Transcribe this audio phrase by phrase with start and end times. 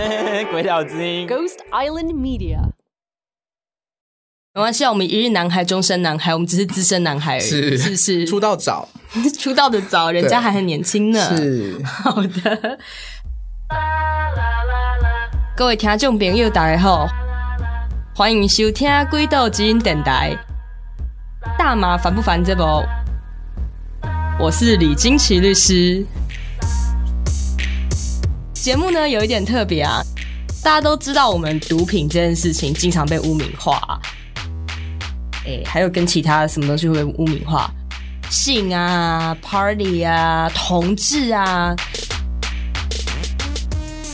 [0.50, 2.58] 鬼岛之音，Ghost Island Media。
[4.52, 8.88] 没关系，我们一日男孩，终身男孩，我们只是资深男孩而已，是是是，出道早，
[9.38, 11.36] 出道的早，人家还很年轻呢。
[11.36, 12.78] 是好的，
[15.56, 17.06] 各位听众朋友，大家好，
[18.14, 20.36] 欢迎收听《鬼岛之音》电台。
[21.58, 22.42] 大麻烦不烦？
[22.42, 22.62] 这不，
[24.38, 26.04] 我是李金奇律师。
[28.62, 30.02] 节目呢有一点特别啊，
[30.62, 33.98] 大家都知道我们毒品这件事情经常被污名化。
[35.46, 37.70] 哎，还有跟其他什么东西会被污名化？
[38.30, 41.74] 性啊，party 啊，同志啊。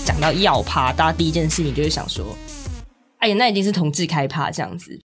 [0.04, 2.24] 讲到要趴，大家第一件事情就会想说
[3.18, 4.96] ：“哎呀，那一定是同志开趴这样子。”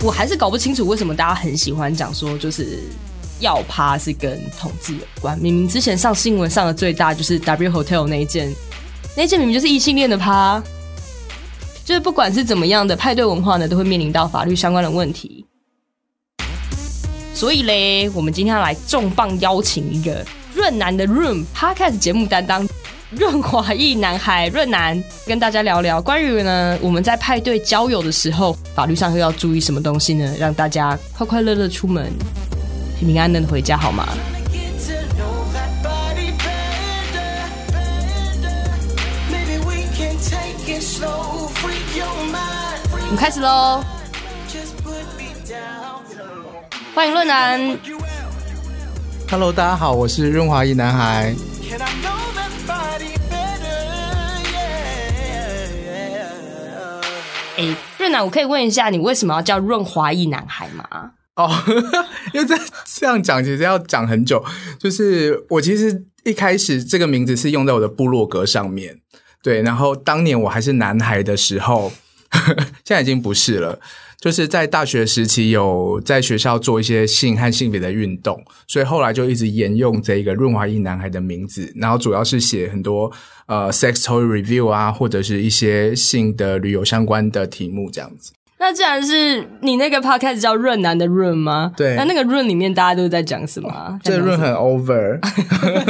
[0.00, 2.84] 我还是搞不清楚为什么大家很喜欢讲说，就是
[3.40, 5.38] 要趴是跟同志有关。
[5.38, 8.52] 明明之前上新闻上的最大就是 W Hotel 那一件，
[9.16, 10.62] 那件明明就是异性恋的趴。
[11.84, 15.44] 就是不管是怎么样的派对文化呢，都会面临到法律相关的问题。
[17.32, 20.22] 所以嘞，我们今天要来重磅邀请一个
[20.54, 22.68] 润男的 Room Podcast 节目担当
[23.10, 30.34] 润滑裔男孩润男，跟大家聊聊关于呢我们在派对交友的时候，法律上又要注意什么东西呢？
[30.38, 32.12] 让大家快快乐乐出门，
[32.98, 34.04] 平平安安的回家，好吗？
[42.90, 43.80] 我们开始喽！
[46.92, 47.78] 欢迎润南。
[49.30, 51.32] Hello，大家好，我是润滑一男孩。
[57.58, 61.12] 哎，润男，我可以问一下，你为什么要叫润滑一男孩吗？
[61.38, 61.50] 哦，
[62.34, 64.44] 因为这 这样讲其实要讲很久。
[64.78, 68.98] 就是我其实一开始这个名字是用在我的部落格上面，
[69.42, 71.90] 对，然后当年我还是男孩的时候。
[72.84, 73.80] 现在已经不是了，
[74.20, 83.10] 就是在大学时期有在学校做一些性和性别的运动，所以后来就一直沿用这个润滑液男孩的名字，然后主要是写很多
[83.46, 88.32] 呃 sex toy review 啊，或者是一些性的旅游相关的题目这样子。
[88.60, 91.72] 那既然是你那个 podcast 叫润男的润吗？
[91.76, 91.94] 对。
[91.96, 93.68] 那那个润里面大家都在讲什么？
[93.70, 95.18] 哦、这润很 over，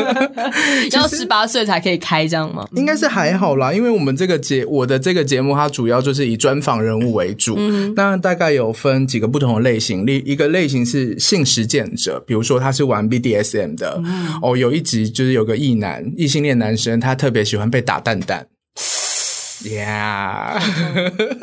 [0.93, 2.69] 要十八岁才可以开这样吗？
[2.75, 18.47] 应该是还好啦，因为我们这个节我的这个节目它主要就是以专访人物为主，嗯，那大概有分几个不同的类型，例一个类型是性实践者，比如说他是玩 BDSM 的，嗯，哦，有一集就是有个异男异性恋男生，他特别喜欢被打蛋蛋。
[19.65, 20.61] Yeah，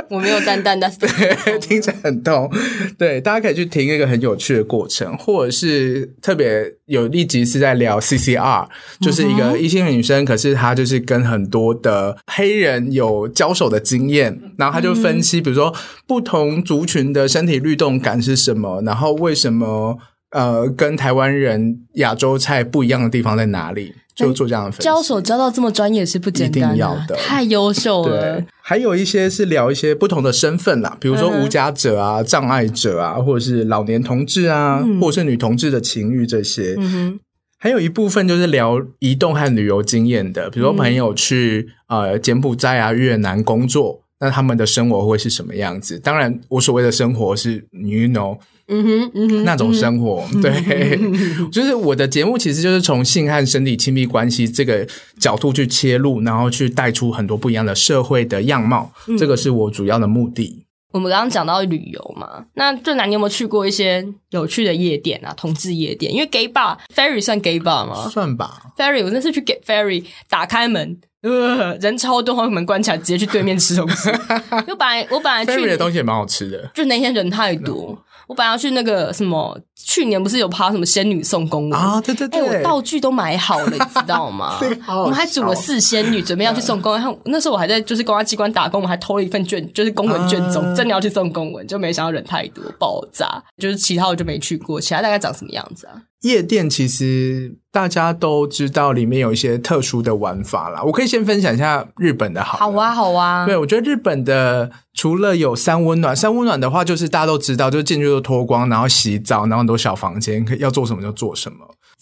[0.09, 2.49] 我没有蛋蛋，但是对，听起来很痛。
[2.97, 8.67] 对，大家可以去听一个很有趣的过程，或者是特别有一集是在聊 CCR，
[9.01, 15.73] 就是一个异性女生，可是她就是跟很多的黑人有交手的经验，然后她就分析，比如说
[16.07, 19.97] 不同族群的身体律动感是什么，然后为什么
[20.31, 23.93] 呃跟台湾人亚洲菜不一样的地方在哪里。
[24.15, 28.39] 就做这样的分析，交手交到这么专业是不简单的，一定要的，太优秀了。
[28.39, 36.75] 对，还有一些是聊一些不同的身份啦，比如说无家者啊、嗯、障碍者啊，或者是老年同志啊，嗯、或者是女同志的情欲这些。
[36.77, 37.19] 嗯哼，
[37.59, 45.99] 还有一部分就是聊移动和旅游经验的，比如说朋友去、嗯、呃柬埔寨啊、越南工作，那他们的生活会是什么样子？
[45.99, 48.37] 当然，我所谓的生活是，you know。
[48.67, 54.87] 嗯哼，嗯哼，那种生活，嗯、 对，就是我的节目其实就是从性和身体亲密关系这个
[55.19, 60.63] 角度去切入，然后去带出很多不一样的社会的样貌，嗯、这个是我主要的目的。
[60.91, 65.33] 我们刚刚讲到旅游嘛，那润男，你有没有去过一些有趣的夜店啊？
[65.35, 68.07] 同志夜店，因为 gay bar ferry 算 gay bar 吗？
[68.09, 74.09] 算吧，ferry 我那次去 get ferry，打开门，呃，人超多，把门关起来，直接去对面吃东西。
[74.65, 78.01] 就本来我本来去 ferry 的东西也蛮好吃的，就那天人太多。
[78.27, 82.01] 我本来要去那个什么，去年不是有拍什么仙女送公文啊？
[82.01, 84.59] 对对对，哎，我道具都买好了，你知道吗？
[84.87, 87.17] 我们还组了四仙女，准备要去送公文。
[87.25, 93.43] 那时候我还在就是公安机关打工，我们还偷了一份卷，就是公文卷宗，真的要去送公文，就没想到人太多，爆炸。
[93.57, 95.93] 就是其他我就没去过，其他大概长什么样子啊？
[96.21, 100.81] 夜店其实大家都知道，里面有一些特殊的玩法啦。
[100.83, 103.45] 我可以先分享一下日本的好，好啊，好啊。
[103.45, 111.57] 对，我觉得日本的除了有三温暖，三温暖的话就是大家都知道，就是进去就脱光，然后洗澡，然后很多小房间，可以要做什么就做什么。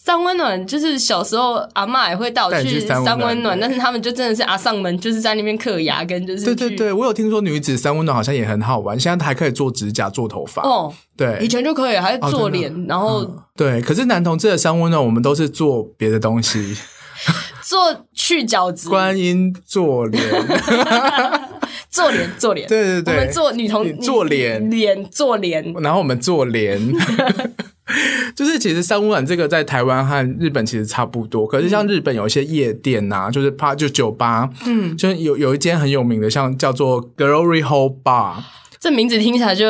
[0.06, 10.94] 三温暖就是小时候阿嬷也会带我去三温暖，但是他们就真的是阿上门，就是在那边嗑牙根，就是对对对，我有听说女子三温暖好像也很好玩，现在还可以做指甲、做头发哦。
[11.16, 13.82] 对，以前就可以，还做脸，哦、然后、嗯、对。
[13.82, 16.76] 可是男同志的三温暖，我们都是做别的东西。
[17.64, 20.22] 做去角质，观音做脸，
[21.90, 26.78] 做脸做脸，对对对，我们做女同做脸脸做脸，然后我们做脸。
[28.36, 38.36] 就是其实三温暖这个在台湾和日本其实差不多，可是像日本有一些夜店呐、啊，就是趴就酒吧，嗯，就有有一间很有名的，像叫做 Glory Hole Bar。
[38.80, 39.66] 这名字听起来就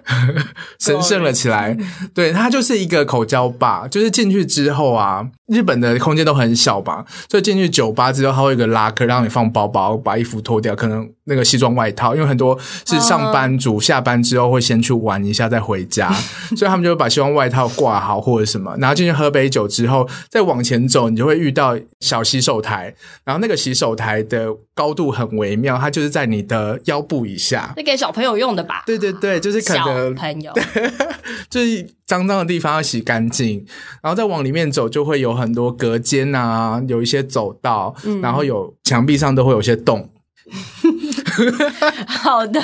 [0.78, 1.74] 神圣了起来。
[2.12, 12.56] 对，它就是一个口交吧，就是进去之后啊，日本的空间都很小吧，所以进去酒吧之后，它会有一个拉克让你放包包，把衣服脱掉，可能那个西装外套，因为很多
[12.86, 16.12] 是上班族，下班之后会先去玩一下再回家，
[16.56, 22.94] 所以他们就会把西装外套挂好或者什么，然后进去喝杯酒之后，再往前走，你就会遇到小洗手台，
[23.24, 28.36] 然后那个洗手台的高度很微妙，它就是在你的腰部以下，那给小朋友。
[28.36, 28.82] 用的吧？
[28.84, 30.52] 对对对，就是可能小朋友，
[31.48, 33.64] 就是脏脏的地方要洗干净，
[34.02, 40.06] 然后再往里面走，就会有很多隔间啊，有一些走道，嗯、然后有墙壁上都会有些洞。
[42.06, 42.60] 好的，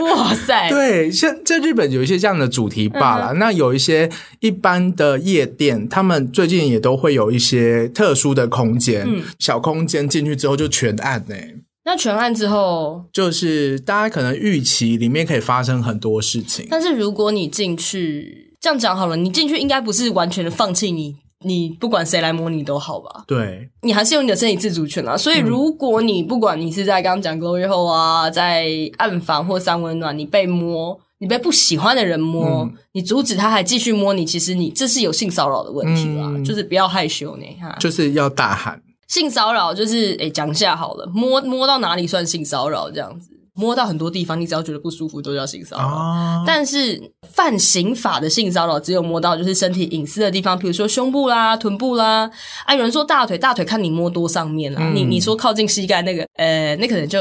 [0.00, 4.10] 哇塞，对，像在日本有一些这样的主题吧啦，嗯、那有一些
[4.40, 11.56] 一般的夜店，他们最近也都会有一些特殊的空间，嗯、小空间进去之后就全暗呢、欸。
[11.84, 16.66] 那全暗之后，就是大家可能预期里面可以发生很多事情。
[16.70, 23.24] 但是如果你进去，这样讲好了，你进去应该不是完全的放弃你，你不管谁来摸你都好吧？
[23.26, 25.16] 对，你还是有你的身体自主权啊。
[25.16, 28.66] 所以如果你不管你是在刚刚讲 glory hole 啊，在
[28.98, 36.24] 暗房或三温暖，你被摸，你被不喜欢的人摸，嗯、你阻止他还继续摸你，其实你这是有性骚扰的问题啦。
[36.26, 38.82] 嗯、就是不要害羞呢，哈，就是要大喊。
[39.08, 42.90] 性骚扰就是，诶，讲一下好了，摸摸到哪里算性骚扰？
[42.90, 45.84] 这样子，摸到很多地方，你只要觉得不舒服，都叫性骚扰。
[45.84, 47.00] 哦、但是
[47.30, 52.30] 犯刑法的性骚扰，只有摸到就是身体隐私的地方，比如说胸部啦、臀部啦。
[52.64, 54.80] 啊，有人说大腿，大腿看你摸多上面啦。
[54.82, 57.18] 嗯、你你说靠近膝盖那个，呃，那可能就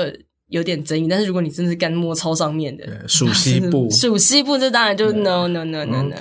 [0.47, 1.07] 有点争议。
[1.09, 6.15] 但是如果你真的是干摸超上面的，属西部， 属西部，这当然就 no no no no no。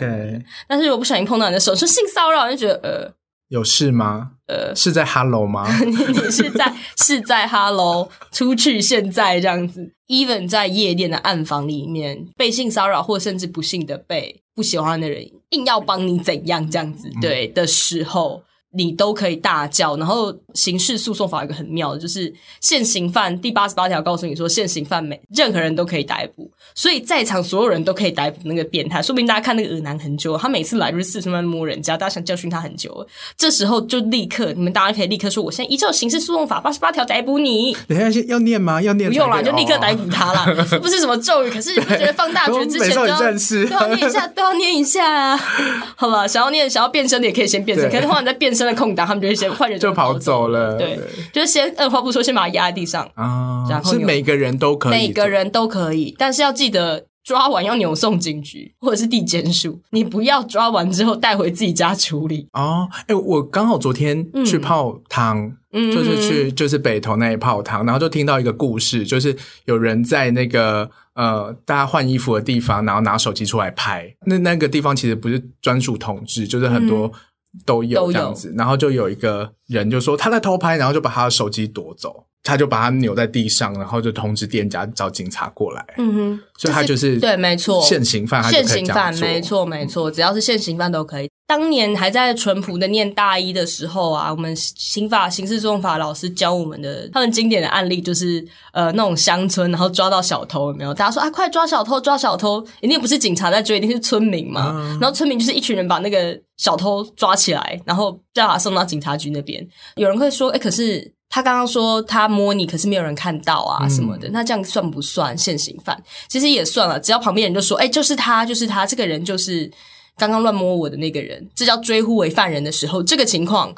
[0.67, 3.20] 但是如果不小心碰到你的手，说性骚扰，就觉得呃。
[3.51, 4.31] 有事吗？
[4.47, 5.69] 呃，是在 Hello 吗？
[5.85, 18.43] 你 你是在是在 Hello 出去现在这样子，even 在夜店的暗房里面被性骚扰，或甚至不幸的被不喜欢的人硬要帮你怎样这样子，对的时候。
[18.73, 29.03] 你都可以大叫，然后刑事诉讼法有一个很妙的，就是现行犯第八十八条告诉你说，现行犯每任何人都可以逮捕，所以在场所有人都可以逮捕那个变态。
[29.03, 33.07] 说不定大家看那个恶男很久，他每次来就是四处乱摸人家，大家想教训他很久了。
[33.37, 37.77] 这时候就立刻，你们大家可以立刻说，我现在依照刑事诉讼法八十八条逮捕你。
[37.89, 38.81] 等一下要念吗？
[38.81, 39.11] 要念？
[39.11, 40.47] 不用啦，就立刻逮捕他啦。
[40.47, 45.37] 哦、不是什么咒语，可是你不觉得放大绝之前都要，都要念一下，都要念一下啊。
[45.97, 50.77] 好吧，想要念，想要变身的也可以先变身，可是后来在变身的空档，他们就会先换人就跑走了。
[50.77, 50.99] 对，
[51.33, 53.67] 就是先二话不说，先把他压在地上啊。
[53.69, 62.89] 然后是每个人都可以，每个人都可以，但是要记得抓完要扭送警局或者是地检署，你不要抓完之后带回自己家处理哦。
[62.93, 69.37] 哎、欸，我刚好昨天去泡汤，嗯、就是去就是北投那里泡汤，然后就听到一个故事，就是
[69.67, 74.13] 有人在那个呃大家换衣服的地方，然后拿手机出来拍。
[74.27, 77.13] 那那个地方其实不是专属统治，就是很多。
[77.53, 78.13] 嗯都有。
[78.13, 85.85] 这样子，然后就有一个人就说他在偷拍，然后就把他的手机夺走，他就把他扭在地上，然后就通知店家找警察过来。
[85.99, 91.29] 嗯哼，所以他就是对，没错，现行犯，现行犯，没错，没错，只要是现行犯都可以。
[91.47, 100.95] 当年还在淳朴的念大一的时候啊，我们刑法刑事诉讼法老师教我们的，他们经典的案例就是呃那种乡村，然后抓到小偷有没有？
[100.95, 102.65] 大家说啊，快抓小偷，抓小偷！
[102.81, 104.71] 一定不是警察在追，一定是村民嘛。
[104.73, 109.67] 嗯、然后村民就是一群人把那个小偷抓起来，然后叫他送到警察局那边。
[109.97, 115.99] 有人会说，哎，可是他刚刚说他摸你，可是没有人看到啊什么的，嗯、那这样算不算现行犯？
[116.29, 119.73] 其实也算了，只要旁边人就说，哎，就是他，就是他，这个人就是。
[120.17, 123.75] 刚刚乱摸我的那个人，这叫追呼为犯人的时候，这个情况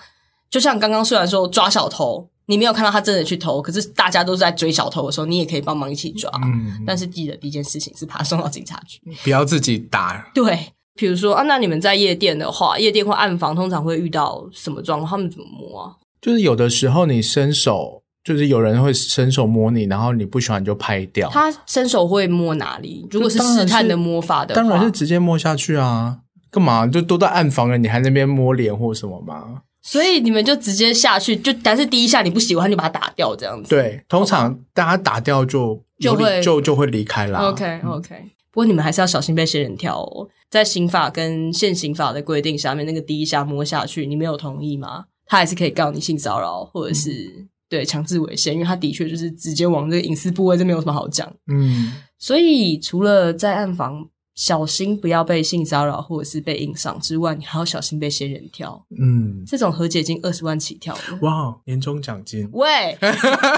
[0.50, 6.28] 就像刚刚虽然说抓小偷，你没有看到他真的去偷，可是大家都是在追小偷的时候，你也可以帮忙一起抓。
[6.42, 10.28] 嗯，但是记得第一件事情是把他送到警察局，不要自己打。
[10.34, 15.08] 对，比如说啊，那你们在夜店的话，夜店或暗房通常会遇到什么状况？
[15.08, 15.94] 他们怎么摸啊？
[16.22, 21.28] 就是有的时候你伸手，就是有人会伸手摸你，然后你不喜欢就拍掉。
[21.28, 23.06] 他伸手会摸哪里？
[23.10, 26.20] 如果是试探的摸法的话，当然是直接摸下去啊。
[26.50, 26.86] 干嘛？
[26.86, 29.62] 就都在暗房了，你还那边摸脸或什么吗？
[29.80, 33.70] 所以你们就直接下去，就但是第一下你不喜欢，就把它打掉这样子。
[33.70, 37.40] 对，通常大家打掉就就会就就会离开啦。
[37.48, 40.28] OK OK，嗯，不过你们还是要小心被仙人跳哦。
[40.48, 45.06] 在刑法跟现行法的规定下面，那个第一下摸下去，你没有同意吗？
[45.32, 51.26] 他还是可以告你性骚扰或者是、嗯、对强制猥亵，因为他的确就是直接往这个隐私部位，这没有什么好讲。
[51.50, 58.84] 嗯，所以除了在暗房小心不要被性骚扰或者是被硬上之外，你还要小心被仙人跳。
[59.00, 61.18] 嗯，这种和解金二十万起跳了。
[61.22, 62.46] 哇，年终奖金。
[62.52, 62.98] 喂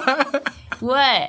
[0.78, 1.28] 喂，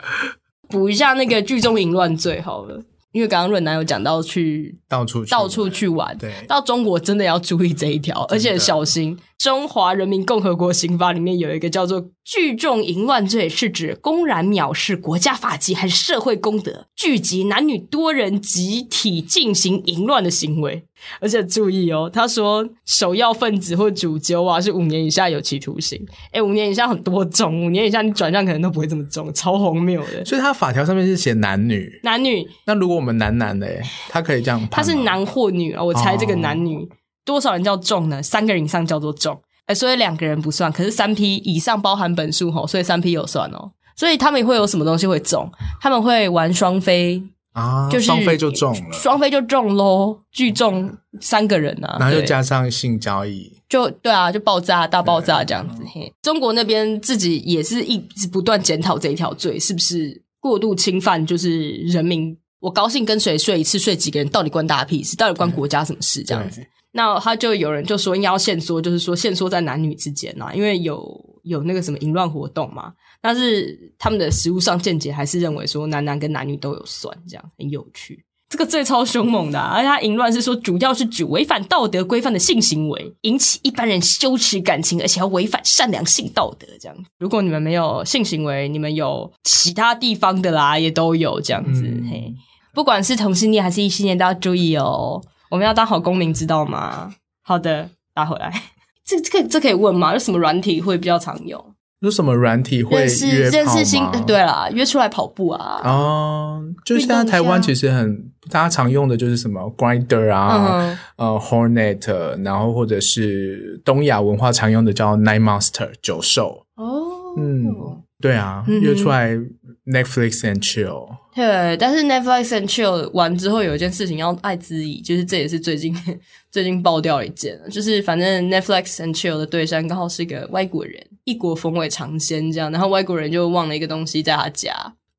[0.67, 2.79] 补一下那个聚众淫乱罪好了。
[3.11, 9.17] 因为刚刚润男有讲到去到处去到处去玩，对，到中国真的要注意这一条，而且小心。
[9.37, 20.85] 中华人民共和国刑法里面有一个叫做聚众淫乱罪，是指公然藐视国家法纪还是社会公德，聚集男女多人集体进行淫乱的行为。
[21.19, 26.03] 而且注意哦，他说首要分子或主纠啊是五年以下有期徒刑。
[26.31, 30.25] 诶，五年以下很多重，五年以下你转账可能都不会这么重，超荒谬的。
[30.25, 32.47] 所以他法条上面是写男女，男女。
[32.65, 33.67] 那如果我们男男的，
[34.09, 34.67] 他可以这样？
[34.71, 35.83] 他是男或女啊？
[35.83, 36.77] 我猜这个男女。
[36.77, 36.87] 哦
[37.25, 38.21] 多少人叫重呢？
[38.23, 40.71] 三个人以上叫做重，哎，所以两个人不算。
[40.71, 43.71] 可是三批以上包含本数吼，所以三批有算哦。
[43.97, 45.49] 所以他们会有什么东西会重？
[45.81, 55.81] 他们会玩双飞啊，就是双飞就中了，双飞就中喽，聚众三个人啊，然后又加上性交易，就对啊，就爆炸大爆炸这样子。
[55.93, 65.15] 嘿，中国那边自己也是一直不断检讨这一条罪是不是过度侵犯，就是人民我高兴跟谁睡一次睡几个人，到底关大家屁事？
[65.15, 66.21] 到底关国家什么事？
[66.21, 66.61] 这样子。
[66.97, 71.05] 那他就有人就说应该要限缩，就是说限缩在男女之间呐，因为有
[71.43, 72.93] 有那个什么淫乱活动嘛。
[73.21, 78.23] 但是他们的实物上见解还是认为说男男跟男女都有算，这样很有趣。
[78.47, 86.95] 这个罪超凶猛的，而且他淫乱是说主要是指违反道德规范的性行为，引起一般人羞耻感情，而且要违反善良性道德这样。
[87.19, 91.81] 如果你们没有性行为，你们有其他地方的啦，也都有这样子。
[91.81, 92.33] 嗯、嘿，
[92.73, 95.21] 不管是同性恋还是异性恋，都要注意哦。
[95.49, 97.13] 我们要当好公民，知道吗？
[97.43, 98.51] 好的，打回来。
[99.05, 100.13] 这这个这可以问吗？
[100.13, 101.63] 有什么软体会比较常用？
[101.99, 104.03] 有什么软体会认识认识新？
[104.27, 105.81] 对啦，约出来跑步啊。
[105.83, 116.65] 哦，就现在台湾其实很大家常用的就是什么 Grinder 啊，嗯、呃 Hornet，然后或者是东亚文化常用的叫 Night Monster 九兽。
[116.75, 117.05] 哦，
[117.37, 117.73] 嗯，
[118.19, 119.37] 对啊，嗯、约出来。
[119.85, 125.95] Netflix and chill，对，但是 Netflix and chill 完之后有一件事情要爱之以，就是这也是最近
[126.49, 134.73] 最近爆掉一件，就是反正 Netflix and chill 的对象刚好是一个外国人，异国风味尝鲜这样，然后外国人就忘了一个东西在他家，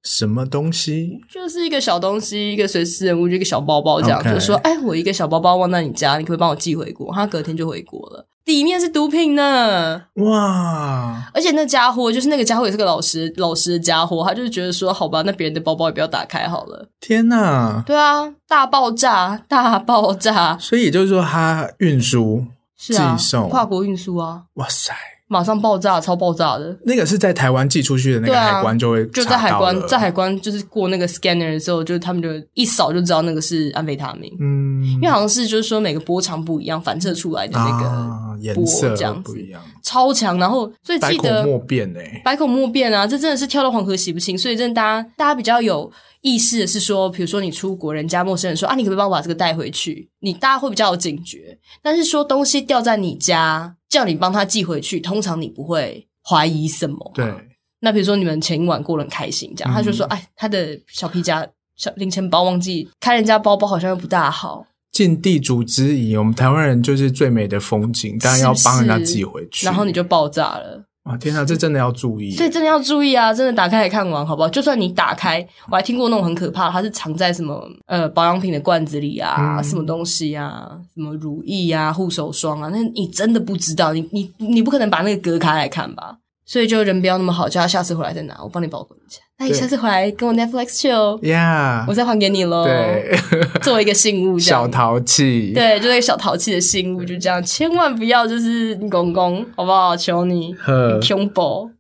[0.07, 1.19] 什么东西？
[1.29, 7.13] 就是一个小东西，一个随身人物，就一个小包包这样.就说哎，我一个小包包忘在你家，你可不可以帮我寄回国？
[7.13, 8.25] 他隔天就回国了。
[8.45, 10.01] 里面是毒品呢！
[10.15, 11.29] 哇！
[11.35, 16.89] 而且那家伙就是那个家伙也是个老实老实的家伙，他就是觉得说，好吧，那别人的包包也不要打开好了。
[17.01, 17.83] 天哪！
[17.85, 20.57] 对啊，大爆炸，大爆炸！
[20.61, 22.45] 所以也就是说，他运输、
[22.79, 24.45] 寄送、跨国运输啊！
[24.55, 24.95] 哇塞！
[25.29, 26.79] 马上爆炸，超爆炸的。
[26.85, 34.33] 那个是在台湾寄出去的那个海关就会、啊、就在海关，在海关就是过那个 scanner 的时候，就他们就一扫就知道那个是安非他命。
[34.41, 38.65] 嗯，因为好像是就是说每个波长不一样，反射出来的那个波
[38.95, 40.39] 这样不一样，超强。
[40.39, 44.37] 然后所以记得百口莫辩诶、欸，百口莫辩啊，这真的是跳到黄河洗不清。
[44.37, 45.91] 所以真的大家大家比较有
[46.21, 50.09] 意识的是说，比如说你出国，人家陌生人说啊，你可不可以帮我把这个带回去？
[50.21, 51.59] 你大家会比较有警觉。
[51.83, 53.76] 但是说东西掉在你家。
[53.89, 57.13] 叫你帮他寄回去，通常你不会怀疑什么。
[57.15, 57.33] 对，
[57.81, 70.87] 那比如说你们前一晚过得很开心，这样、嗯、他就说：“哎，他的小皮夹、小零钱包忘记开人家包包，好像又不大好。”尽地主之谊，我们台湾人就是最美的风景，当然要帮人家寄回去，然后你就爆炸了。
[71.07, 72.33] 哇天呐，这真的要注意！
[72.33, 73.33] 所以真的要注意啊！
[73.33, 74.49] 真的打开来看完，好不好？
[74.49, 86.19] 就算你打开，我还听过那种很可怕，它是藏在什么呃保养品的罐子里啊，嗯、什么东西啊，什么乳液啊、护手霜啊，那你真的不知道，你你你不可能把那个隔开来看吧？
[86.45, 89.21] 所以就人不要那么好，叫他下次回来再拿，我帮你保管一下。
[89.39, 92.65] 那你下次回来跟我 Netflix chill，呀，Yeah, 我再还给你喽。
[92.65, 93.15] 对，
[93.61, 95.53] 作为一个信物，小淘气。
[95.55, 99.95] 对，就是一个小淘气的信物，就这样，千万不要就是公公，好不好？
[99.95, 101.71] 求你，呵恐怖。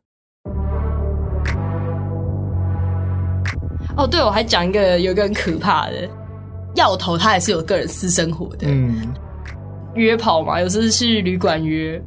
[3.97, 6.07] 哦，对，我还讲一个，有一个很可怕的，
[6.75, 9.15] 药头他也是有个人私生活的，嗯，
[9.95, 11.99] 约跑嘛，有时候去旅馆约。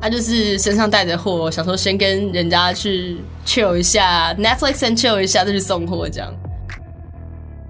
[0.00, 6.32] 他就是身上带着货，想说先跟人家去 chill 一下，Netflix and chill 一下，再去送货这样。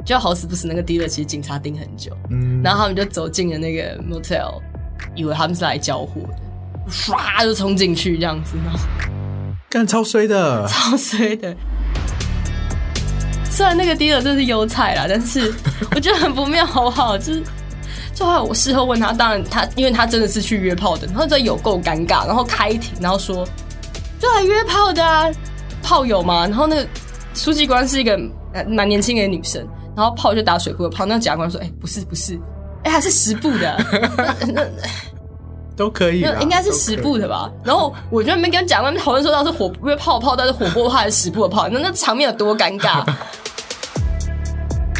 [0.04, 4.60] 就好死不死，那个 dealer 其实警察盯很久，嗯，然后他们就走进了那个 motel，
[5.14, 8.78] 以为他们是来交货的，唰就冲进去这样子，然后
[9.68, 11.54] 干超衰的， 超衰的。
[13.50, 15.52] 虽然那个 dealer 真是优菜啦，但是
[15.94, 17.18] 我觉得很不妙，好不好？
[17.18, 17.42] 就是。
[18.26, 23.46] 我事后问他，当然他因为他真的是去约炮的，然后这有够尴尬，然后开庭，然后说
[24.18, 25.30] 就来约炮的啊，
[25.82, 26.86] 炮友嘛，然后那个
[27.34, 28.18] 书记官是一个
[28.68, 32.34] 蛮年轻的女生，然后炮就打水壶的炮，那检察官说，哎、欸，不是不是，
[32.82, 33.84] 哎、欸，还是十步的，
[34.52, 34.62] 那
[35.76, 37.50] 都可以，应该是十步的吧？
[37.64, 41.68] 然后我就没跟检察官讨论说，到是火约炮炮，到底是火锅炮还是十步的炮？
[41.68, 43.02] 那那场面有多尴尬？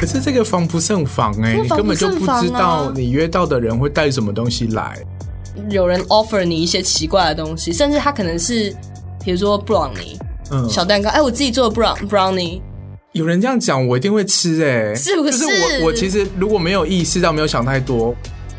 [0.01, 4.99] 可是这个防不胜防哎、欸，你根本就不知道你约到的人会带什么东西来。
[5.69, 8.75] 有人 offer 你一些奇怪的东西，甚至他可能是，
[9.23, 10.17] 比如说 brownie，
[10.51, 11.11] 嗯，小蛋糕。
[11.11, 12.63] 哎，我自己做的 brown brownie。
[13.13, 15.39] 有人这样讲，我一定会吃哎、欸，是不是？
[15.39, 18.15] 就是我我其实如果没有意识到，没有想太多，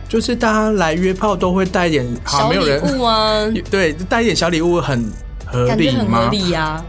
[0.07, 5.11] 就是大家来约炮都会带一点小礼物啊， 对，带一点小礼物很
[5.47, 5.75] 合理吗？
[5.75, 6.85] 感觉很合理呀、啊。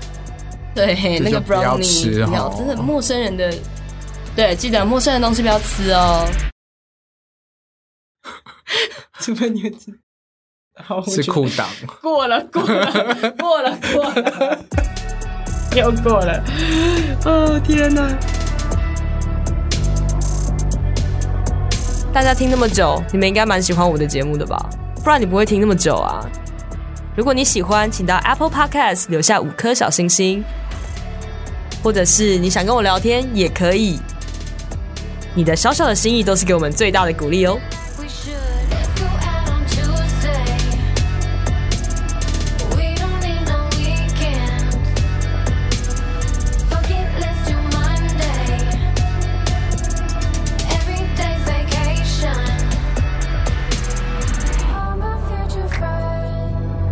[0.75, 3.50] 对， 那个 brownie，吃真的陌生人的。
[4.35, 6.27] 对，记得陌生的东西不要吃哦。
[9.21, 9.93] 除非你吃，
[11.11, 11.67] 是裤裆。
[12.01, 14.59] 过了，过了，过了，过了，
[15.77, 16.43] 又过了。
[17.27, 18.09] 哦天哪！
[22.12, 24.59] 大家听那么久，你们应该蛮喜欢我的节目的吧？
[25.05, 26.25] 不然你不会听那么久啊。
[27.17, 30.43] 如果你喜欢，请到 Apple Podcast 留下五颗小星星，
[31.83, 34.01] 或者是你想跟我聊天也可以。
[35.35, 37.59] 你的小小的心意都是给我们最大的鼓励哦。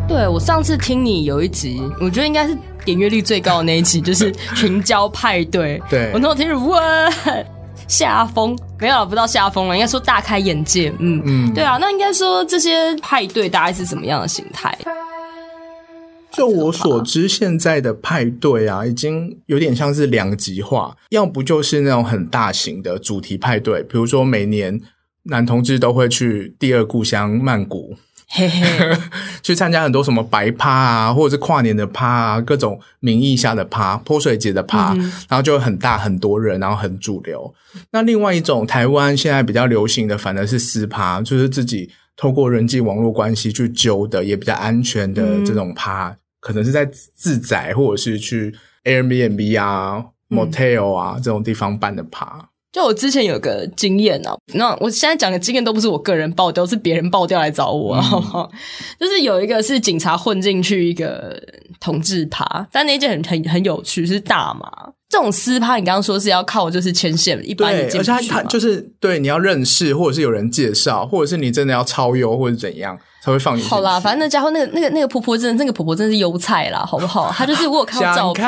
[0.09, 5.81] 对，我上次听你有一集，我觉得应该是点阅率最高的那一集，就是群交派对。
[5.89, 6.81] 对，我那天是哇。
[7.91, 10.95] 下风没有了，不到下风了，应该说大开眼界。
[11.01, 14.79] 嗯嗯，对啊，那应该说这些派对大概是什么样的形态？
[16.31, 24.81] 就我所知，现在的派对啊，已经有点像是两极化，要不就是那种很大型的主题派对，比如说每年
[25.25, 27.97] 男同志都会去第二故乡曼谷。
[28.32, 28.97] 嘿嘿，
[29.43, 37.52] 去参加很多什么白趴啊，或者是跨年的趴啊，各种名义下的趴，泼水节的趴，嗯、然后就很大很多人，然后很主流。
[37.90, 52.49] 那另外一种台湾现在比较流行的，反而是私趴，就是自己透过人际网络关系去揪的，也比较安全的这种趴，嗯、可能是在自宅或者是去 Airbnb 啊、Motel 啊、嗯、这种地方办的趴。
[52.73, 58.50] 就我之前有个经验啊，那我现在讲的经验都不是我个人爆掉，是别人爆掉来找我，嗯、好不好？
[58.99, 61.37] 就是有一个是警察混进去一个
[61.80, 64.71] 同志趴，但那件很很很有趣，是大麻
[65.09, 65.76] 这种私趴。
[65.78, 73.63] 你刚刚说是要靠就是牵线，一般而且他就是对你要认识，或者是有人介绍，或者是你真的要超优或者怎样才会放你。
[73.63, 77.33] 好啦，反正那家伙那个那个那个婆婆真的那个婆婆真的是优菜啦，好不好？
[77.33, 78.47] 她就是我有看到照片，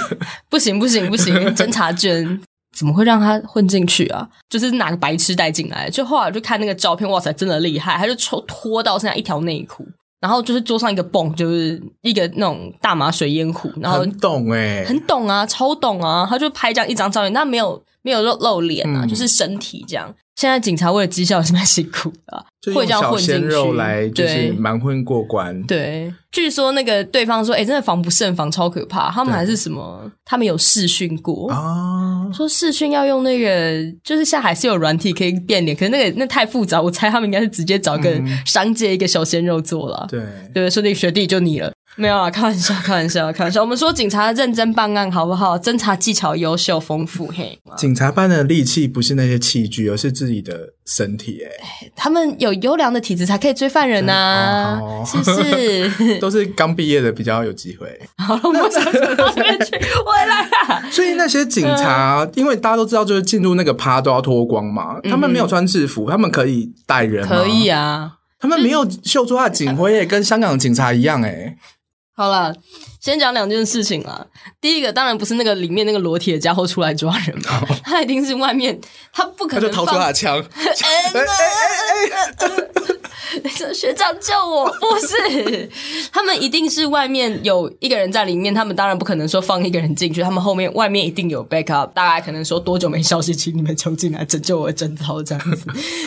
[0.50, 2.38] 不行不行不行，侦查 卷。
[2.76, 4.28] 怎么会让他混进去啊？
[4.50, 5.88] 就是哪个白痴带进来？
[5.88, 7.96] 就后来就看那个照片，哇塞，真的厉害！
[7.96, 9.82] 他就抽脱到剩下一条内裤，
[10.20, 16.26] 然后就是桌上一个泵，就是一个那种大麻水烟壶，然后很懂哎、欸，很懂啊，超懂啊！
[16.28, 20.14] 他就拍这样一张照片，但没有没有露露脸啊，嗯、就是身体这样。
[20.36, 25.62] 现在警察为了绩效是蛮辛苦的，会这样混进去来就是蛮混过关。
[25.62, 29.10] 对，据说那个对方说，哎、欸，真的防不胜防，超可怕。
[29.10, 30.12] 他们还是什么？
[30.26, 32.30] 他们有试训过啊？
[32.34, 40.06] 说试训要用那个，就是现在还是有软体可以变脸，可是那个那太复杂，我猜他们应该是直接找个商界一个小鲜肉做了。
[40.10, 40.22] 对
[40.52, 41.72] 对，说那个学弟就你了。
[41.98, 43.62] 没有啊，开玩笑，开玩笑，开玩笑。
[43.62, 45.58] 我们说警察认真办案好不好？
[45.58, 47.58] 侦查技巧优秀丰富，嘿。
[47.74, 51.40] 警察办的利器不是那些器具，而是自己的身体。
[51.42, 56.18] 哎，他们有优良的体质才可以追犯人呐、啊，哦、是不是？
[56.20, 57.98] 都是刚毕业的比较有机会。
[58.18, 60.88] 好了，我们想走到那边去，回来啦。
[60.90, 65.00] 所以那些警察，嗯、因为大家都知道，就是进入那个趴都要脱光嘛。
[65.04, 67.34] 他们没有穿制服，他们可以带人吗？
[67.34, 68.12] 可以啊。
[68.38, 71.56] 他们没有秀出他的警徽，跟香港的警察一样，哎。
[72.16, 72.54] 好了，
[72.98, 74.26] 先讲两件事情啦。
[74.58, 77.38] 第一个当然不是那个里面那个裸体的家伙出来抓人
[77.84, 78.80] 他一定是外面，
[79.12, 80.42] 他不可能他就掏出他的枪。
[83.74, 84.64] 学长救我！
[84.80, 85.68] 不是，
[86.10, 95.66] 他们一定是外面有一个人在里面，他们当然不可能说放一个人进去，他们后面外面一定有 backup，大概可能说多久没消息，请你们冲进来拯救我的贞操这样子，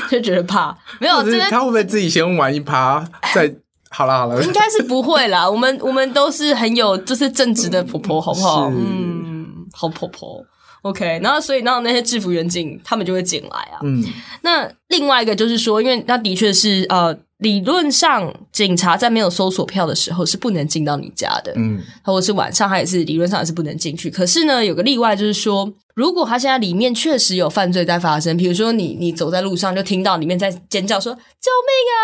[0.10, 0.76] 就觉得怕。
[1.00, 3.54] 没有，这边他会不会自己先玩一趴再？
[3.90, 5.48] 好了好了，应该是不会啦。
[5.50, 8.70] 我们我们都是很有就是正直的婆婆，好不好？
[8.70, 10.46] 嗯，好婆婆。
[10.84, 13.80] OK，然后所以然后那些制服员警他们就会进来啊。
[13.84, 14.02] 嗯，
[14.44, 24.10] 那另外一个就是说，因为那的确是呃，理论上警察在没有搜索票的时候是不能进到你家的，嗯，或者是晚上他也是理论上也是不能进去。
[24.10, 32.00] 可是呢，有个例外就是说，如果他现在里面确实有犯罪在发生，比如说你你走在路上就听到里面在尖叫说救命啊！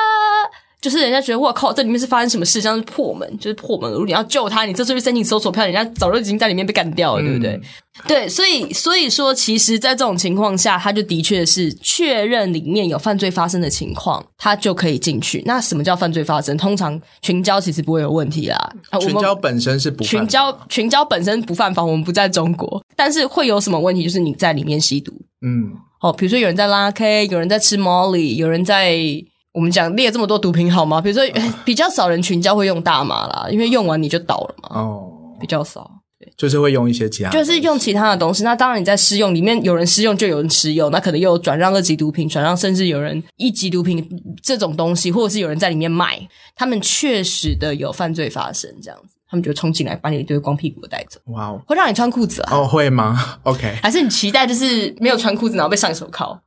[0.82, 2.62] 就是人家觉得哇靠，这里面是发生什么事？
[2.62, 3.90] 像是破门，就是破门。
[3.92, 7.54] 如果你要救他，你这次去申请搜索票，人家早就已经在里面被干掉了，对不对？
[7.54, 7.62] 嗯、
[8.08, 15.42] 对，所以所以说，其实，在这种情况下，他就的确是确认里面有犯罪发生的情况，他就可以进去。
[15.46, 16.56] 那什么叫犯罪发生？
[16.56, 18.74] 通常群交其实不会有问题啦。
[19.00, 24.04] 群交本身是不群交群交本身不犯法，我们不在中国，但是会有什么问题？
[24.04, 28.96] 就是你在里面吸毒，嗯，哦，比如说有人在拉 K，有人在吃 Molly，有人在。
[29.56, 31.00] 我们讲列这么多毒品好吗？
[31.00, 31.24] 比如说，
[31.64, 34.70] 比较少人群交会用大麻啦，因为用完你就倒了嘛。
[34.78, 35.90] 哦，比较少，
[36.20, 38.44] 对，就是会用一些其他，就是用其他的东西。
[38.44, 44.06] 那当然你在试用里面有人试用就有人持有，那可能又有转让二级毒品，转让甚至有人一级毒品
[44.44, 46.20] 这种东西，或者是有人在里面卖，
[46.54, 51.18] 他们确实的有犯罪发生，这样子，他们就冲进来把你一堆光屁股的带走。
[51.28, 52.58] 哇哦，会让你穿裤子啊？
[52.58, 56.38] 哦，会吗？OK，还是你期待就是没有穿裤子，然后被上手铐？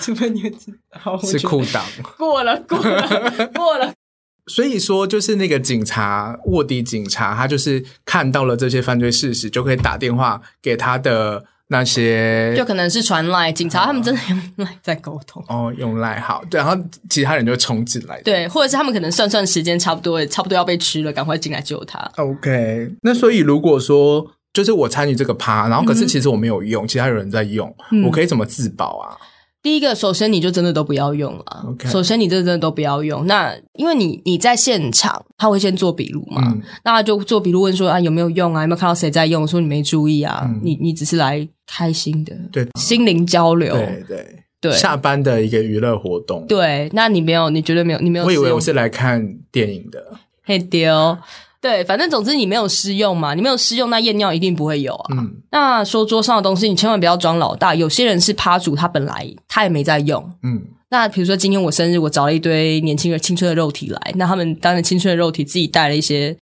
[0.00, 0.72] 除非你知
[1.04, 1.80] 道是裤裆
[2.16, 3.92] 过了，过了，过了。
[4.48, 21.98] 所以说，就是那个警察卧底警察，他就是看到了这些犯罪事实，就可以打电话给他的那些，就可能是传赖警察，他们真的用赖在沟通哦，用赖好，对，然后其他人就冲进来，对，或者是他们可能算算时间差不多，差不多要被吃了，赶快进来救他。
[22.14, 29.14] OK，那所以如果说就是我参与这个趴，然后可是其实我没有用，嗯、其他有人在用，嗯、我可以怎么自保啊？
[29.62, 31.76] 第一个，首先你就真的都不要用了。
[31.84, 33.26] 首先你这真的都不要用。
[33.26, 36.40] 那因为你你在现场，他会先做笔录嘛？
[36.46, 38.62] 嗯、那他就做笔录问说啊有没有用啊？
[38.62, 39.46] 有没有看到谁在用？
[39.46, 40.40] 说你没注意啊？
[40.46, 44.26] 嗯、你你只是来开心的，对，心灵交流，对对
[44.60, 46.46] 对，下班的一个娱乐活动。
[46.46, 48.24] 对，那你没有，你绝对没有，你没有。
[48.24, 50.02] 我以为我是来看电影的。
[50.44, 51.18] 嘿丢。
[51.66, 55.16] 对，反正总之你没有施用嘛，你没有施用，那验尿一定不会有啊。
[55.16, 57.74] 嗯，那说桌上的东西，你千万不要装老大。
[57.74, 60.22] 有些人是趴主，他本来他也没在用。
[60.44, 66.36] 嗯，那比如说今天我生日，我找了一堆年轻人青春的肉体来，那他们当然青春的肉体自己带了一些，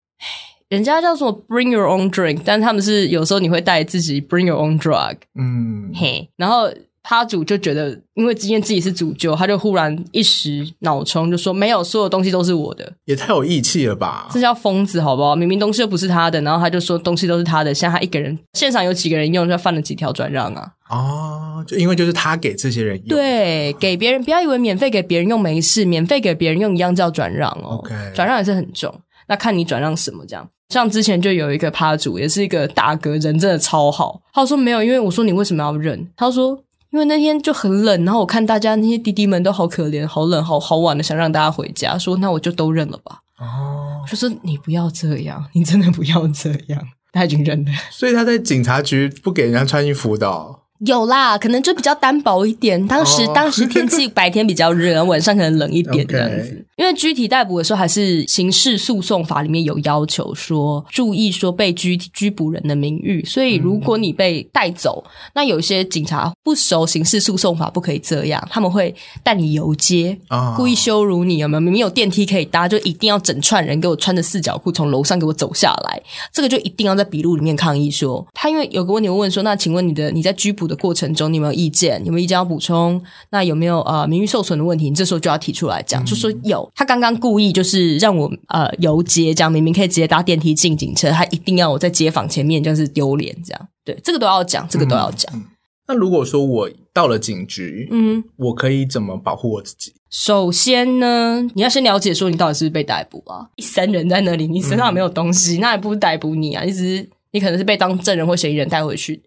[0.69, 5.17] 人家叫做 bring your own drink，但他们是有时候你会带自己 bring your own drug。
[5.39, 6.67] 嗯，嘿，然后。
[7.03, 14.29] 他主就觉得，因为今天自己是主揪，他就忽然一时脑冲，就说没有，所有东西都是我的，也太有义气了吧！
[14.31, 15.35] 这叫疯子，好不好？
[15.35, 20.71] 明明东西又不是他的，然后他就说东西都是他的，像他一个人，现场有几个人用，就犯了几条转让啊！
[20.89, 27.79] 哦，就因为就是他给这些人用，对，给别人，不要以为免费给别人用没事，免费给别人用一样叫转让哦。
[27.79, 28.93] OK，转让也是很重，
[29.27, 30.47] 那看你转让什么这样。
[30.69, 34.21] 像之前就有一个趴主，也是一个大哥，人真的超好。
[34.33, 36.07] 他说没有，因为我说你为什么要认？
[36.15, 36.63] 他说。
[36.91, 43.21] 因为那天就很冷，然后我看大家那些弟弟们都好可怜，好冷，好好晚了，想让大家回家，说那我就都认了吧。
[43.39, 47.71] 哦，就是你不要这样，你真的不要这样，他已经认了。
[47.89, 50.60] 所以他在警察局不给人家穿衣服的哦。
[50.85, 52.85] 有啦，可能就比较单薄一点。
[52.87, 53.35] 当时、oh.
[53.35, 56.65] 当时天气 白天比较热，晚上可能冷一点这样子。
[56.77, 63.23] 因为拘提逮捕的时候，还是刑事诉讼法里面有要求说，注意说被拘拘捕人的名誉。
[63.23, 70.55] 所以如果你被带走，嗯、那有些警察不熟刑事诉讼法，不可以这样，他们会带你游街，oh.
[70.55, 71.37] 故意羞辱你。
[71.37, 71.61] 有没有？
[71.61, 76.01] 明明有电梯可以搭，就一定要整串人给我穿着四角裤从楼上给我走下来。
[76.33, 82.03] 这个就一定要在笔录里面抗议说，他因为有个问题会问说，那请问你的你在拘捕的过程中，你有没有意见？
[82.05, 82.99] 有没有意见要补充？
[83.29, 84.89] 那有没有呃名誉受损的问题？
[84.89, 86.67] 你这时候就要提出来讲，嗯、就说有。
[86.73, 93.67] 他刚刚故意就是让我呃游街，这样明明可以直接搭电梯进警车，他一定要我在街坊前面就是丢脸这样。
[93.84, 95.43] 对，这个都要讲，这个都要讲、嗯。
[95.88, 99.93] 那如果说我到了警局，嗯，我可以怎么保护我自己？
[100.10, 103.47] 首先呢，你要先了解说你到底是不是被逮捕啊？
[103.55, 109.21] 一三人在那里，你身上没有东西，嗯、那也不是逮捕你啊，你只是你可能是被当证人或嫌疑人带回去。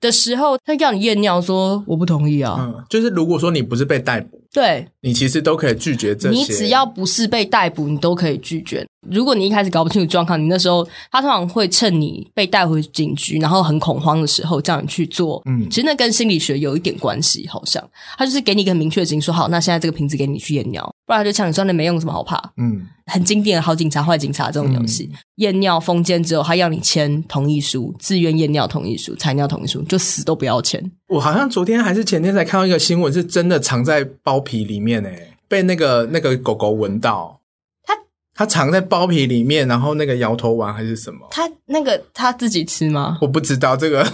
[0.00, 2.56] 的时候，他要你验尿，说我不同意啊。
[2.58, 6.38] 嗯，就是如果说你不是被逮捕，对，你其实都可以拒绝这些。
[6.38, 8.86] 你只要不是被逮捕，你都可以拒绝。
[9.10, 15.42] 如果你一开始搞不清楚状况，你那时候他通常会趁你被带回警局，然后很恐慌的时候叫你去做。
[15.44, 22.36] 嗯，其实那跟心理学有一点关系，好像他就是给你一个很明确的指令，说好，那现在这个瓶子给你去验尿，不然他就呛你说那没用，什么好怕？
[22.56, 30.82] 嗯，很经典的好警察坏警察这种游戏，验、嗯、尿封监之后，他要你签同意书，自愿验尿同意书，采尿同意书，就死都不要签。
[31.08, 37.40] 我好像昨天还是前天才看到一个新闻，是真的藏在包皮里面诶，被那个那个狗狗闻到。
[37.84, 37.94] 它
[38.34, 41.28] 它藏在包皮里面，然后那个摇头丸还是什么？
[41.30, 43.18] 它那个它自己吃吗？
[43.20, 44.04] 我不知道这个。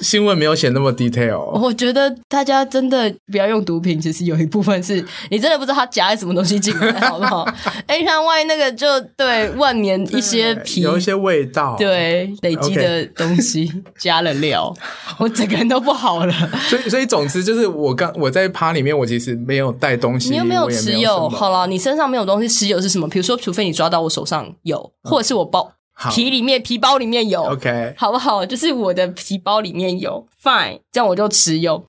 [0.00, 4.00] 新闻没有写那么 detail，我觉得大家真的不要用毒品。
[4.00, 7.46] 其实有一部分是你真的不知道它夹了什么东西进来，好不好？
[7.86, 14.74] 哎，像万一那个就对万年一些皮有一些味道，对累积的东西加了料，
[15.18, 16.32] 我整个人都不好了。
[16.68, 21.28] 所以，所以总之就是我刚我在趴里面，我其实没有带东西，你又没有持有？
[21.28, 23.08] 好了，你身上没有东西，持有是什么？
[23.08, 25.60] 比如说，除非你抓到我手上有，或者是我包。
[25.62, 28.46] 好皮里面皮包里面有，OK，好不好？
[28.46, 31.84] 就是我的皮包里面有，Fine，这样我就持有。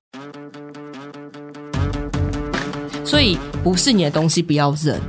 [3.06, 5.00] 所以不是你的东西不要扔，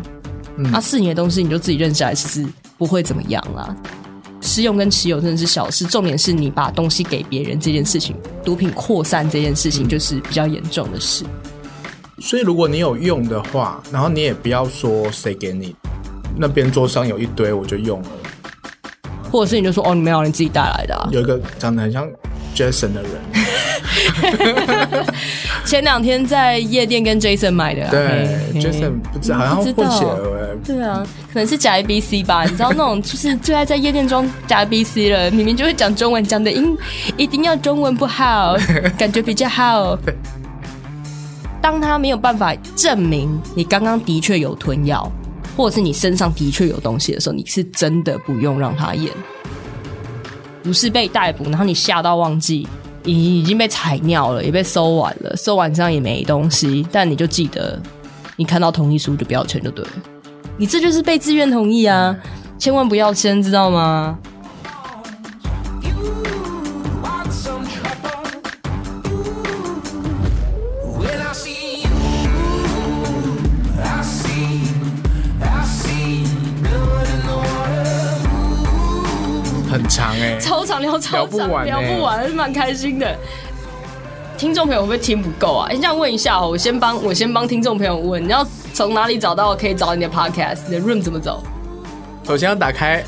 [0.58, 3.76] 嗯啊、是你的东西你就自己认下来，其实不会怎么样啦。
[4.40, 11.26] 试用跟持有真的是小事，重点是你把东西给别人这件事情，毒品扩散这件事情就是比较严重的事。
[12.20, 15.76] 所以如果你有用的话，然后你也不要说谁给你，
[16.38, 18.08] 那边桌上有一堆我就用了。
[19.34, 21.10] 或者是你就说哦，你没有，你自己带来的、啊。
[21.12, 22.08] 有一个长得很像
[22.56, 23.12] Jason 的人，
[25.66, 27.90] 前两天在夜店跟 Jason 买的、啊。
[27.90, 28.08] 对
[28.54, 30.56] 嘿，Jason 不知道，好像混血儿。
[30.64, 32.44] 对啊，可能是假 A B C 吧？
[32.44, 36.78] 你知道那种就是最爱在夜店装假 A B C 了，明明就会讲中文，讲的音
[37.18, 38.56] 一定要中文不好，
[39.00, 39.98] 感觉比较好。
[41.60, 45.12] 当他没有办法证明你刚刚的确有吞药。
[45.56, 49.12] 或者是你身上的确有东西的时候，你是真的不用让他验，
[50.64, 52.68] 不是被逮捕，然后你吓到忘记，
[53.04, 57.82] 已已经被踩尿了，也被搜完了，搜完身上也没东西，但你就记得，
[58.36, 59.92] 你看到同意书就不要签就对了，
[60.58, 62.16] 你这就是被自愿同意啊，
[62.58, 64.18] 千万不要签，知道吗？
[80.98, 83.16] 聊超长，聊不完、欸，聊不完，还是蛮开心的。
[84.38, 85.68] 听众朋友会不会听不够啊？
[85.70, 90.62] 哎，这样问一下哦，我先帮我先帮听众朋友问，你要从哪里找到可以找你的 podcast？
[90.68, 91.42] 你的 room 怎么走？
[92.26, 93.04] 首先要打开，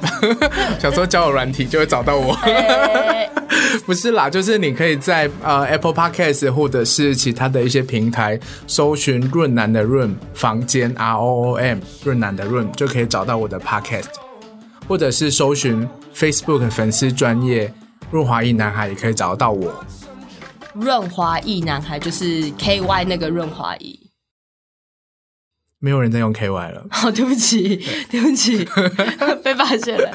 [0.78, 2.34] 想说交友软体就会找到我。
[2.42, 3.30] 欸、
[3.86, 14.29] 不是啦，就是你可以在呃 Apple Podcast 或者是其他的一些平台搜寻润南的 room 房间 R O O M 润南的 room 就可以找到我的 podcast。
[14.90, 17.72] 或者是搜寻 Facebook 粉丝专业
[18.10, 19.72] 润滑液男孩，也可以找得到我。
[20.74, 23.96] 润滑液男孩就是 K Y 那个润滑液，
[25.78, 26.84] 没有人在用 K Y 了。
[26.90, 28.68] 好，对不起，对，对不起，
[29.44, 30.10] 被发现了。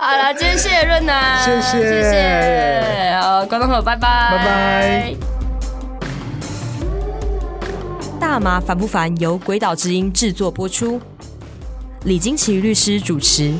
[0.00, 3.20] 好了，今天谢谢润南，谢谢，谢谢。
[3.22, 5.14] 好，观众朋友，拜拜，拜拜。
[8.18, 9.16] 大麻烦不烦？
[9.20, 11.00] 由鬼岛之音制作播出，
[12.02, 13.54] 李金奇律师主持。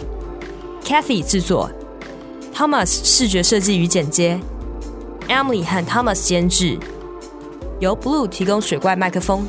[0.87, 1.69] Kathy 制作
[2.55, 4.39] ，Thomas 视觉设计与剪接
[5.27, 6.79] ，Emily 和 Thomas 监制，
[7.81, 9.45] 由 Blue 提供水怪麦克风，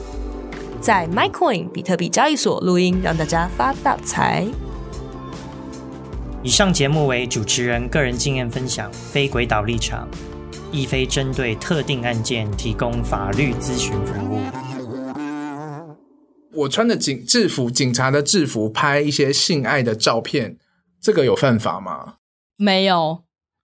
[0.81, 4.47] 在 MyCoin 比特币交易所录音，让大家发大财。
[6.41, 10.07] 以上节目为主持人个人经验分享，非鬼岛立场，
[10.71, 14.39] 亦非针对特定案件提供法律咨询服务。
[16.55, 20.57] 我穿着警制服，警察的制服，拍一些性爱的照片。
[21.01, 22.15] 这个有犯法吗？
[22.57, 23.19] 没有，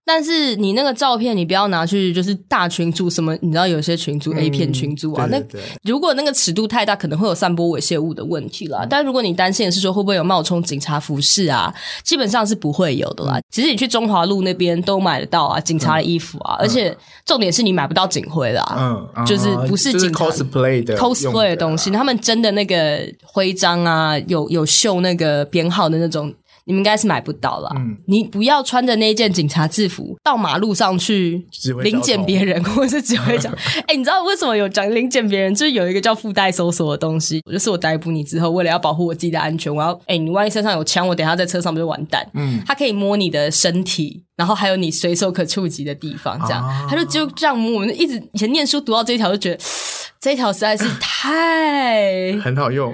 [0.05, 8.83] 但是你那个照片，你不要拿去就是大群组什么，你知道有些群组、嗯、A 片群组啊，对对对，那如果那个尺度太大，可能会有散播猥亵物的问题啦。
[8.83, 13.37] 嗯、但如果你担心的是说会不会有冒充警察服饰啊，基本上是不会有的啦。
[13.39, 26.31] 嗯、其实你去中华路那边都买得到啊，警察的衣服啊，嗯、而且重点是你买不到警徽啦，嗯，就是不是警察 cosplay 的 cosplay 的东西，他们真的那个徽章啊，有有绣那个编号的那种。
[26.65, 27.71] 你们应该是买不到了。
[27.75, 31.45] 嗯，你不要穿着那一件警察制服到马路上去
[31.83, 33.53] 临检别人，或者是指挥讲。
[33.87, 35.53] 哎、欸，你知道为什么有讲临检别人？
[35.53, 42.27] 就是有一个叫附带搜索的东西，就是我逮捕你之后，为了要保护我自己的安全，我要哎、欸，你万一身上有枪，我等下在车上不就完蛋？
[42.33, 47.73] 嗯，他可以摸你的身体，然后还有你随手可触及的地方，这样，啊、他就就这样摸。
[47.73, 49.57] 我们一直以前念书读到这一条，就觉得
[50.21, 52.93] 这一条实在是太很好用，